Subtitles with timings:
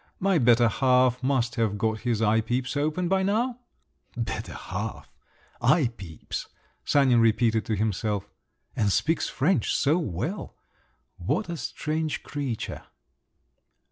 [0.19, 3.59] My better half must have got his eye peeps open by now."
[4.17, 5.13] "Better half!
[5.61, 6.47] Eye peeps!"
[6.83, 8.27] Sanin repeated to himself…
[8.75, 10.55] "And speaks French so well…
[11.17, 12.81] what a strange creature!"